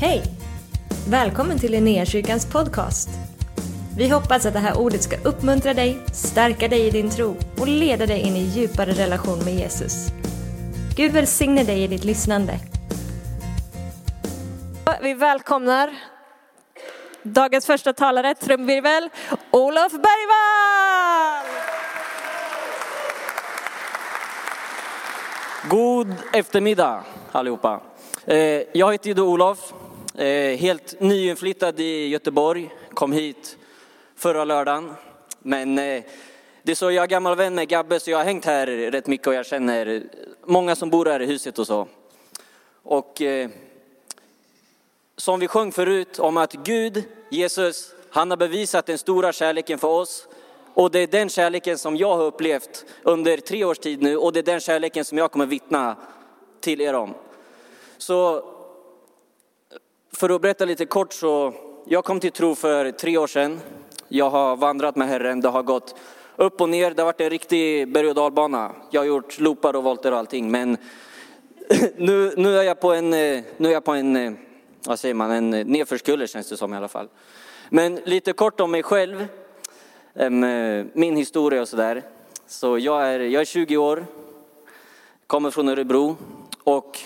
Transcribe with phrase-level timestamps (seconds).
[0.00, 0.22] Hej!
[1.08, 3.08] Välkommen till Linnéakyrkans podcast.
[3.96, 7.68] Vi hoppas att det här ordet ska uppmuntra dig, stärka dig i din tro och
[7.68, 10.08] leda dig in i djupare relation med Jesus.
[10.96, 12.58] Gud välsigne dig i ditt lyssnande.
[15.02, 15.94] Vi välkomnar
[17.22, 19.08] dagens första talare, trumvirvel,
[19.50, 21.46] Olof Bergvall!
[25.70, 27.80] God eftermiddag allihopa.
[28.26, 29.72] Eh, jag heter ju Olof,
[30.18, 33.58] Eh, helt nyinflyttad i Göteborg, kom hit
[34.16, 34.94] förra lördagen.
[35.38, 36.02] Men eh,
[36.62, 39.06] det är så, jag är gammal vän med Gabbe så jag har hängt här rätt
[39.06, 40.02] mycket och jag känner
[40.44, 41.88] många som bor här i huset och så.
[42.82, 43.50] Och eh,
[45.16, 49.88] som vi sjöng förut om att Gud, Jesus, han har bevisat den stora kärleken för
[49.88, 50.28] oss.
[50.74, 54.32] Och det är den kärleken som jag har upplevt under tre års tid nu och
[54.32, 55.96] det är den kärleken som jag kommer vittna
[56.60, 57.14] till er om.
[57.98, 58.44] Så
[60.18, 61.54] för att berätta lite kort så,
[61.84, 63.60] jag kom till tro för tre år sedan.
[64.08, 65.94] Jag har vandrat med Herren, det har gått
[66.36, 68.72] upp och ner, det har varit en riktig berg och dalbana.
[68.90, 70.76] Jag har gjort loopar och volter och allting men
[71.96, 74.32] nu, nu är jag på en, eh, nu är jag på en, eh,
[74.86, 77.08] vad säger man, en nedförskulle känns det som i alla fall.
[77.68, 79.26] Men lite kort om mig själv,
[80.14, 80.30] eh,
[80.92, 82.02] min historia och sådär.
[82.46, 84.06] Så jag är, jag är 20 år,
[85.26, 86.16] kommer från Örebro
[86.64, 86.98] och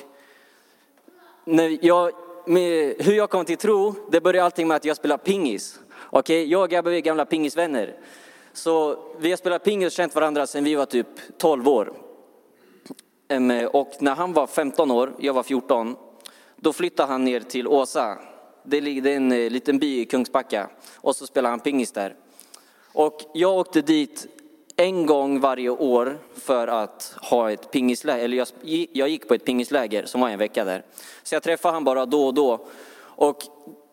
[1.44, 2.12] när jag,
[2.98, 5.80] hur jag kom till tro, det började allting med att jag spelade pingis.
[6.10, 7.96] Okej, jag och Gabbe är gamla pingisvänner.
[8.52, 11.06] Så vi har spelat pingis och känt varandra sedan vi var typ
[11.38, 11.92] 12 år.
[13.72, 15.96] Och när han var 15 år, jag var 14,
[16.56, 18.18] då flyttade han ner till Åsa.
[18.64, 20.68] Det är en eh, liten by i Kungsbacka.
[20.96, 22.14] Och så spelade han pingis där.
[22.92, 24.26] Och jag åkte dit
[24.82, 28.48] en gång varje år för att ha ett pingisläger, eller jag,
[28.92, 30.84] jag gick på ett pingisläger som var en vecka där.
[31.22, 32.66] Så jag träffade han bara då och då.
[33.04, 33.42] Och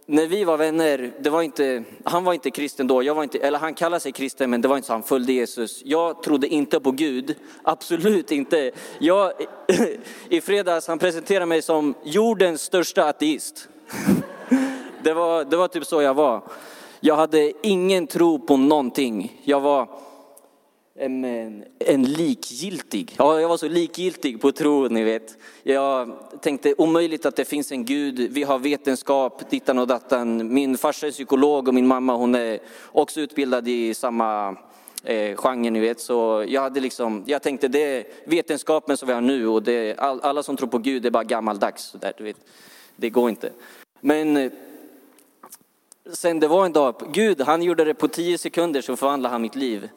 [0.05, 3.39] när vi var vänner, det var inte, han var inte kristen då, jag var inte,
[3.39, 5.81] eller han kallade sig kristen men det var inte så han följde Jesus.
[5.85, 8.71] Jag trodde inte på Gud, absolut inte.
[8.99, 9.31] Jag,
[10.29, 13.69] I fredags han presenterade mig som jordens största ateist.
[15.03, 16.41] Det var, det var typ så jag var.
[16.99, 19.41] Jag hade ingen tro på någonting.
[19.43, 19.89] Jag var
[20.99, 21.25] en,
[21.79, 23.15] en, likgiltig.
[23.17, 25.37] Ja, jag var så likgiltig på tro, ni vet.
[25.63, 26.11] Jag
[26.41, 28.31] tänkte omöjligt att det finns en gud.
[28.31, 30.53] Vi har vetenskap, dittan och dattan.
[30.53, 34.55] Min farsa är psykolog och min mamma hon är också utbildad i samma
[35.03, 35.99] eh, genre, ni vet.
[35.99, 39.95] Så jag hade liksom, jag tänkte det är vetenskapen som vi har nu och det,
[39.97, 41.83] all, alla som tror på Gud är bara gammaldags.
[41.83, 42.37] Så där, du vet.
[42.95, 43.51] Det går inte.
[44.01, 44.51] Men
[46.13, 49.41] sen det var en dag, Gud han gjorde det på tio sekunder så förvandlade han
[49.41, 49.89] mitt liv.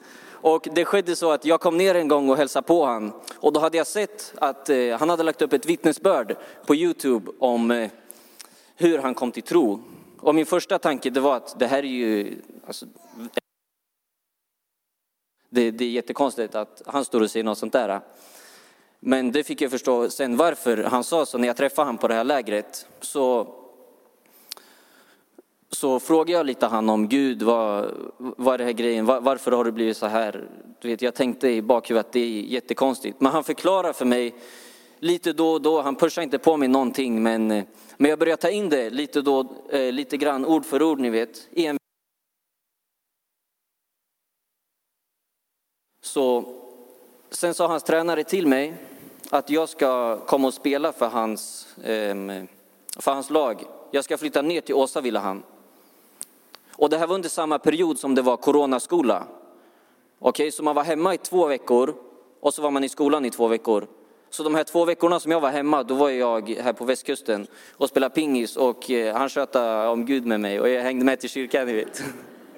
[0.43, 3.11] Och det skedde så att jag kom ner en gång och hälsade på han.
[3.39, 7.31] Och då hade jag sett att eh, han hade lagt upp ett vittnesbörd på Youtube
[7.39, 7.91] om eh,
[8.75, 9.79] hur han kom till tro.
[10.19, 12.85] Och min första tanke det var att det här är ju, alltså,
[15.49, 18.01] det, det är jättekonstigt att han står och säger något sånt där.
[18.99, 22.07] Men det fick jag förstå sen varför han sa så när jag träffade honom på
[22.07, 22.87] det här lägret.
[23.01, 23.47] Så
[25.75, 29.51] så frågade jag lite han om Gud, vad, vad är det här grejen, var, varför
[29.51, 30.47] har det blivit så här?
[30.81, 33.21] Du vet, jag tänkte i bakhuvudet att det är jättekonstigt.
[33.21, 34.35] Men han förklarar för mig
[34.99, 37.47] lite då och då, han pushar inte på mig någonting, men,
[37.97, 41.09] men jag börjar ta in det lite, då, eh, lite grann, ord för ord, ni
[41.09, 41.47] vet.
[41.51, 41.77] I en...
[46.03, 46.45] Så
[47.29, 48.73] sen sa hans tränare till mig
[49.29, 52.15] att jag ska komma och spela för hans, eh,
[52.99, 53.63] för hans lag.
[53.91, 55.43] Jag ska flytta ner till Åsa, ville han.
[56.77, 59.27] Och det här var under samma period som det var coronaskola.
[60.19, 61.95] Okej, så man var hemma i två veckor
[62.39, 63.87] och så var man i skolan i två veckor.
[64.29, 67.47] Så de här två veckorna som jag var hemma, då var jag här på västkusten
[67.71, 71.19] och spelade pingis och eh, han tjötade om Gud med mig och jag hängde med
[71.19, 72.03] till kyrkan, ni vet.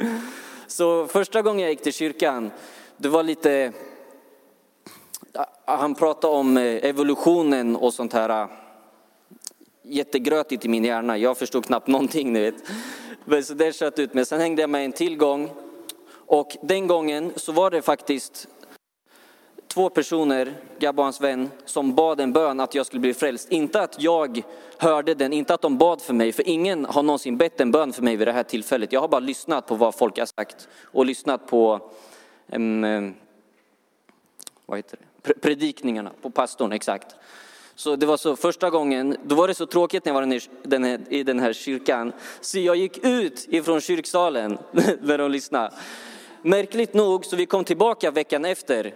[0.67, 2.51] Så första gången jag gick till kyrkan,
[2.97, 3.73] det var lite,
[5.65, 8.47] han pratade om eh, evolutionen och sånt här
[9.83, 11.17] jättegrötigt i min hjärna.
[11.17, 12.63] Jag förstod knappt någonting, ni vet.
[13.25, 14.25] Men så det sköt ut mig.
[14.25, 15.51] Sen hängde jag med en tillgång
[16.09, 18.47] och den gången så var det faktiskt
[19.67, 23.51] två personer, Gabbe och hans vän, som bad en bön att jag skulle bli frälst.
[23.51, 24.41] Inte att jag
[24.77, 27.93] hörde den, inte att de bad för mig, för ingen har någonsin bett en bön
[27.93, 28.91] för mig vid det här tillfället.
[28.91, 31.89] Jag har bara lyssnat på vad folk har sagt och lyssnat på
[32.51, 33.13] um,
[34.65, 35.33] vad heter det?
[35.33, 37.15] predikningarna, på pastorn, exakt.
[37.75, 40.83] Så det var så första gången, då var det så tråkigt när jag var den
[40.83, 42.13] här, i den här kyrkan.
[42.41, 44.57] Så jag gick ut ifrån kyrksalen
[45.01, 45.73] när de lyssnade.
[46.41, 48.93] Märkligt nog, så vi kom tillbaka veckan efter.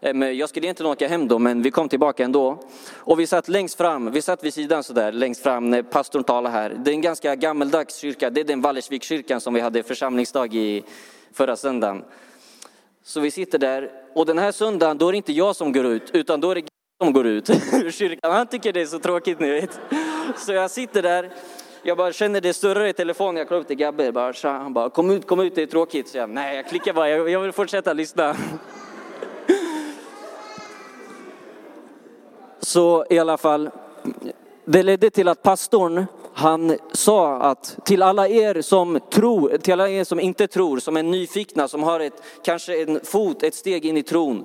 [0.00, 2.58] Eh, jag skulle egentligen åka hem då, men vi kom tillbaka ändå.
[2.94, 6.54] Och vi satt längst fram, vi satt vid sidan sådär, längst fram när pastorn talade
[6.54, 6.76] här.
[6.84, 10.84] Det är en ganska gammeldags kyrka, det är den Vallersvikskyrkan som vi hade församlingsdag i
[11.32, 12.04] förra söndagen.
[13.04, 15.86] Så vi sitter där, och den här söndagen då är det inte jag som går
[15.86, 16.62] ut, utan då är det
[16.98, 18.32] som går ut ur kyrkan.
[18.32, 19.80] Han tycker det är så tråkigt, ni vet.
[20.36, 21.30] Så jag sitter där,
[21.82, 24.90] jag bara känner det större i telefonen, jag kollar upp till Gabbe, bara, han bara
[24.90, 26.08] kom ut, kom ut, det är tråkigt.
[26.08, 28.36] Så jag, Nej, jag klickar bara, jag, jag vill fortsätta lyssna.
[32.60, 33.70] Så i alla fall,
[34.64, 39.88] det ledde till att pastorn, han sa att till alla er som tror, till alla
[39.88, 43.86] er som inte tror, som är nyfikna, som har ett, kanske en fot, ett steg
[43.86, 44.44] in i tron,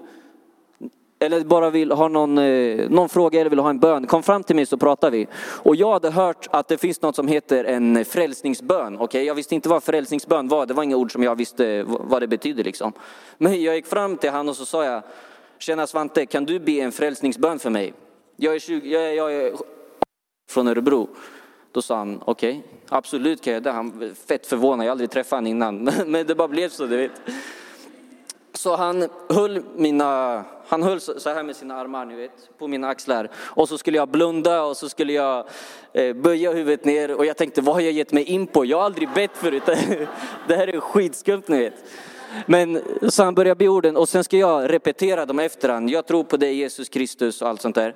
[1.26, 4.44] eller bara vill ha någon, eh, någon fråga eller vill ha en bön, kom fram
[4.44, 5.28] till mig så pratar vi.
[5.64, 9.00] Och jag hade hört att det finns något som heter en frälsningsbön.
[9.00, 9.24] Okay?
[9.24, 12.28] Jag visste inte vad frälsningsbön var, det var inga ord som jag visste vad det
[12.28, 12.64] betydde.
[12.64, 12.94] Liksom.
[13.38, 15.04] Men jag gick fram till honom och så sa jag,
[15.60, 17.94] Tjena Svante, kan du be en frälsningsbön för mig?
[18.36, 19.54] Jag är, 20, jag är, jag är
[20.50, 21.10] från Örebro.
[21.72, 23.72] Då sa han, okej, okay, absolut kan jag det.
[23.72, 25.84] Han var fett förvånad, jag har aldrig träffat honom innan.
[26.06, 27.12] Men det bara blev så, du vet.
[28.64, 32.88] Så han höll mina, han höll så här med sina armar, ni vet, på mina
[32.88, 33.30] axlar.
[33.36, 35.48] Och så skulle jag blunda och så skulle jag
[35.94, 37.16] eh, böja huvudet ner.
[37.16, 38.66] Och jag tänkte, vad har jag gett mig in på?
[38.66, 39.64] Jag har aldrig bett förut.
[40.48, 41.74] Det här är skitskumt, ni vet.
[42.46, 45.90] Men så han börjar be orden och sen ska jag repetera dem efter han.
[45.90, 47.96] Jag tror på dig Jesus Kristus och allt sånt där.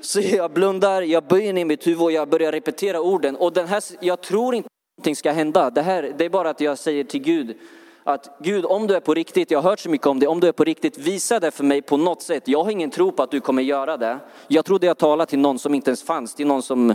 [0.00, 3.36] Så jag blundar, jag böjer ner mitt huvud och jag börjar repetera orden.
[3.36, 5.70] Och den här, jag tror inte att någonting ska hända.
[5.70, 7.56] Det, här, det är bara att jag säger till Gud
[8.04, 10.40] att Gud, om du är på riktigt, jag har hört så mycket om det, om
[10.40, 12.48] du är på riktigt, visa det för mig på något sätt.
[12.48, 14.18] Jag har ingen tro på att du kommer göra det.
[14.48, 16.94] Jag trodde jag talade till någon som inte ens fanns, till någon som,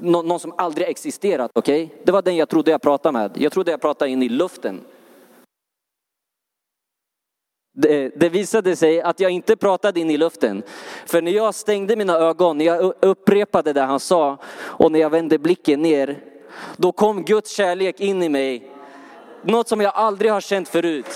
[0.00, 1.50] någon som aldrig existerat.
[1.54, 1.88] Okay?
[2.04, 3.30] Det var den jag trodde jag pratade med.
[3.34, 4.80] Jag trodde jag pratade in i luften.
[7.76, 10.62] Det, det, visade sig att jag inte pratade in i luften.
[11.06, 15.10] För när jag stängde mina ögon, när jag upprepade det han sa och när jag
[15.10, 16.18] vände blicken ner,
[16.76, 18.73] då kom Guds kärlek in i mig.
[19.46, 21.06] Något som jag aldrig har känt förut.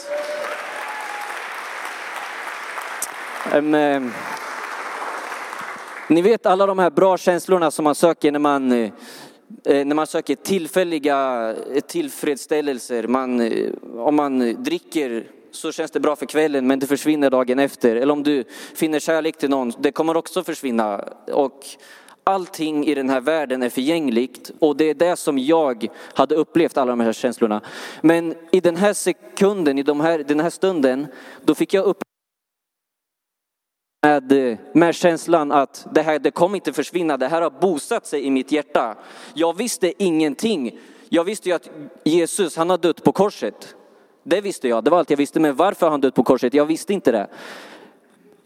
[3.55, 4.13] Um,
[6.09, 8.91] ni vet alla de här bra känslorna som man söker när man, eh,
[9.65, 11.55] eh, när man söker tillfälliga
[11.87, 13.07] tillfredsställelser.
[13.07, 13.53] Man,
[13.97, 17.97] om man dricker så känns det bra för kvällen men det försvinner dagen efter.
[17.97, 18.45] Eller om du
[18.75, 21.05] finner kärlek till någon, det kommer också försvinna.
[21.33, 21.67] Och
[22.29, 26.77] allting i den här världen är förgängligt och det är det som jag hade upplevt
[26.77, 27.61] alla de här känslorna.
[28.01, 31.07] Men i den här sekunden, i de här, den här stunden,
[31.45, 32.03] då fick jag upp
[34.03, 38.25] med, med känslan att det här det kommer inte försvinna, det här har bosatt sig
[38.25, 38.97] i mitt hjärta.
[39.35, 40.79] Jag visste ingenting.
[41.09, 41.71] Jag visste ju att
[42.05, 43.77] Jesus, han har dött på korset.
[44.23, 45.41] Det visste jag, det var allt jag visste.
[45.41, 46.55] Men varför han dött på korset?
[46.55, 47.29] Jag visste inte det.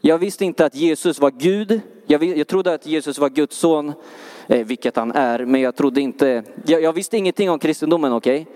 [0.01, 1.81] Jag visste inte att Jesus var Gud.
[2.05, 3.93] Jag, jag trodde att Jesus var Guds son,
[4.47, 5.45] eh, vilket han är.
[5.45, 8.47] Men jag trodde inte, jag, jag visste ingenting om kristendomen, okej?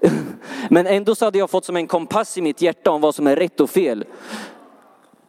[0.00, 0.10] Okay?
[0.70, 3.26] men ändå så hade jag fått som en kompass i mitt hjärta om vad som
[3.26, 4.04] är rätt och fel.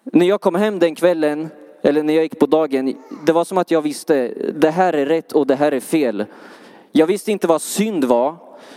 [0.04, 1.50] När jag kom hem den kvällen,
[1.82, 2.96] eller när jag gick på dagen,
[3.26, 6.26] det var som att jag visste, det här är rätt och det här är fel.
[6.92, 8.36] Jag visste inte vad synd var.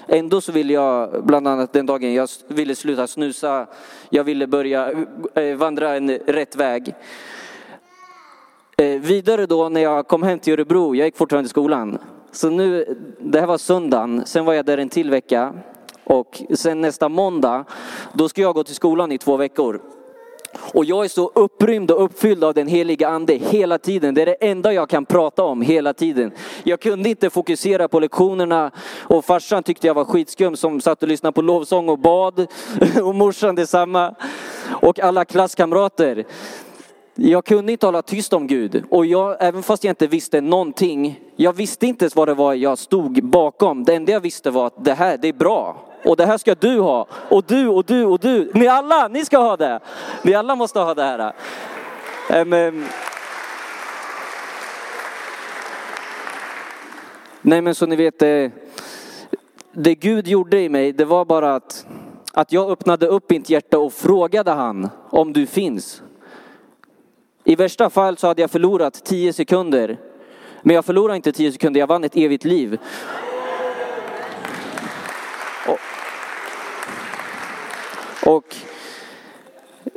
[0.09, 3.67] Ändå så ville jag, bland annat den dagen jag ville sluta snusa,
[4.11, 4.93] jag ville börja
[5.35, 6.95] eh, vandra en rätt väg.
[8.82, 11.99] Eh, vidare då när jag kom hem till Örebro, jag gick fortfarande i skolan.
[12.32, 15.54] Så nu, det här var söndagen, sen var jag där en till vecka.
[16.04, 17.64] Och sen nästa måndag,
[18.12, 19.80] då ska jag gå till skolan i två veckor.
[20.75, 24.14] Och jag är så upprymd och uppfylld av den heliga ande hela tiden.
[24.14, 26.33] Det är det enda jag kan prata om hela tiden.
[26.62, 31.09] Jag kunde inte fokusera på lektionerna och farsan tyckte jag var skitskum som satt och
[31.09, 32.47] lyssnade på lovsång och bad.
[33.02, 34.14] Och morsan detsamma.
[34.80, 36.25] Och alla klasskamrater.
[37.14, 38.85] Jag kunde inte hålla tyst om Gud.
[38.90, 42.54] Och jag, även fast jag inte visste någonting, jag visste inte ens vad det var
[42.54, 43.85] jag stod bakom.
[43.85, 45.76] Det enda jag visste var att det här, det är bra.
[46.04, 47.07] Och det här ska du ha.
[47.28, 48.50] Och du och du och du.
[48.54, 49.81] Ni alla, ni ska ha det.
[50.23, 51.33] Ni alla måste ha det här.
[52.42, 52.85] Um.
[57.42, 58.50] Nej men så ni vet, det,
[59.73, 61.87] det Gud gjorde i mig, det var bara att,
[62.33, 66.02] att jag öppnade upp mitt hjärta och frågade han om du finns.
[67.44, 69.99] I värsta fall så hade jag förlorat tio sekunder.
[70.62, 72.78] Men jag förlorade inte tio sekunder, jag vann ett evigt liv.
[78.26, 78.56] Och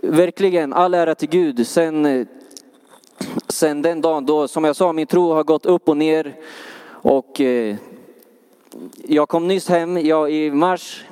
[0.02, 1.68] verkligen all ära till Gud.
[1.68, 2.28] Sen,
[3.48, 6.36] sen den dagen då, som jag sa, min tro har gått upp och ner.
[6.90, 7.76] Och eh,
[9.04, 11.06] jag kom nyss hem, jag, i mars,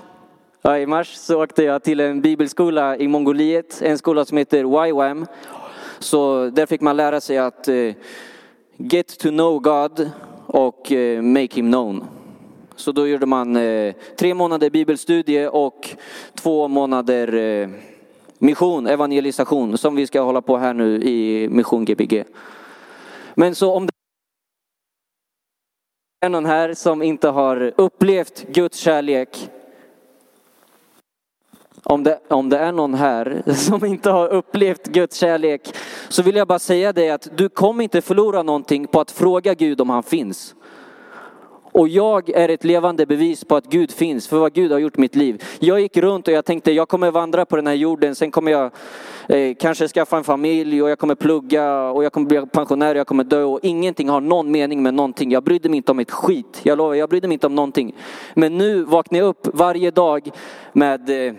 [0.66, 4.88] Ja, I mars så åkte jag till en bibelskola i Mongoliet, en skola som heter
[4.88, 5.26] YWAM.
[6.04, 7.94] Så där fick man lära sig att eh,
[8.78, 10.12] get to know God
[10.48, 12.04] och eh, make him known.
[12.76, 15.90] Så då gjorde man eh, tre månader bibelstudie och
[16.36, 17.70] två månader eh,
[18.38, 22.24] mission, evangelisation som vi ska hålla på här nu i Mission Gbg.
[23.36, 23.92] Men så om det
[26.26, 29.50] är någon här som inte har upplevt Guds kärlek
[31.84, 35.76] om det, om det är någon här som inte har upplevt Guds kärlek
[36.10, 39.54] så vill jag bara säga dig att du kommer inte förlora någonting på att fråga
[39.54, 40.56] Gud om han finns.
[41.74, 44.98] Och jag är ett levande bevis på att Gud finns, för vad Gud har gjort
[44.98, 45.44] i mitt liv.
[45.60, 48.52] Jag gick runt och jag tänkte jag kommer vandra på den här jorden, sen kommer
[48.52, 48.72] jag
[49.28, 53.00] eh, kanske skaffa en familj och jag kommer plugga och jag kommer bli pensionär och
[53.00, 55.32] jag kommer dö och ingenting har någon mening med någonting.
[55.32, 57.96] Jag brydde mig inte om ett skit, jag lovar, jag brydde mig inte om någonting.
[58.34, 60.30] Men nu vaknar jag upp varje dag
[60.74, 61.34] med eh,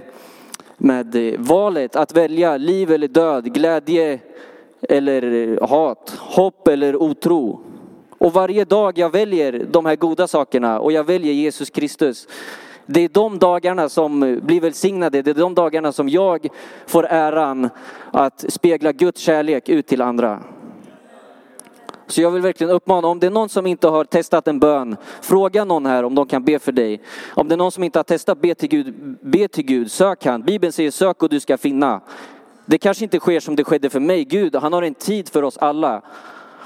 [0.76, 4.19] med eh, valet att välja liv eller död, glädje
[4.88, 7.63] eller eh, hat, hopp eller otro.
[8.25, 12.28] Och varje dag jag väljer de här goda sakerna och jag väljer Jesus Kristus.
[12.87, 16.49] Det är de dagarna som blir välsignade, det är de dagarna som jag
[16.87, 17.71] får äran
[18.11, 20.43] att spegla Guds kärlek ut till andra.
[22.07, 24.97] Så jag vill verkligen uppmana, om det är någon som inte har testat en bön,
[25.23, 27.00] fråga någon här om de kan be för dig.
[27.35, 30.25] Om det är någon som inte har testat be till Gud, be till Gud, sök
[30.25, 30.43] han.
[30.43, 32.00] Bibeln säger sök och du ska finna.
[32.66, 34.25] Det kanske inte sker som det skedde för mig.
[34.25, 36.02] Gud, han har en tid för oss alla.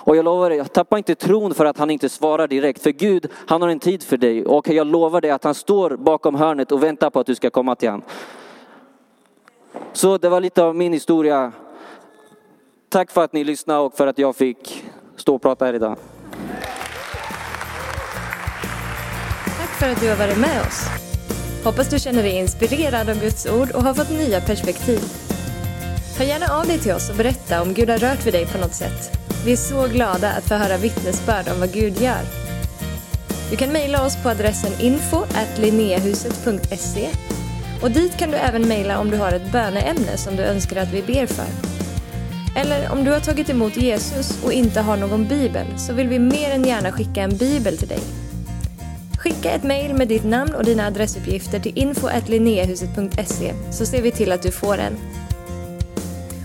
[0.09, 2.83] Och jag lovar dig, tappa inte tron för att han inte svarar direkt.
[2.83, 4.47] För Gud, han har en tid för dig.
[4.47, 7.51] Och jag lovar dig att han står bakom hörnet och väntar på att du ska
[7.51, 8.07] komma till honom.
[9.93, 11.53] Så det var lite av min historia.
[12.89, 14.85] Tack för att ni lyssnade och för att jag fick
[15.17, 15.97] stå och prata här idag.
[19.45, 20.89] Tack för att du har varit med oss.
[21.65, 25.01] Hoppas du känner dig inspirerad av Guds ord och har fått nya perspektiv.
[26.19, 28.59] Hör gärna av dig till oss och berätta om Gud har rört vid dig på
[28.59, 29.28] något sätt.
[29.49, 32.23] Vi är så glada att få höra vittnesbörd om vad Gud gör.
[33.51, 35.25] Du kan mejla oss på adressen info
[37.83, 40.93] och dit kan du även mejla om du har ett böneämne som du önskar att
[40.93, 41.47] vi ber för.
[42.57, 46.19] Eller om du har tagit emot Jesus och inte har någon bibel så vill vi
[46.19, 48.01] mer än gärna skicka en bibel till dig.
[49.19, 52.09] Skicka ett mejl med ditt namn och dina adressuppgifter till info
[53.71, 54.97] så ser vi till att du får en.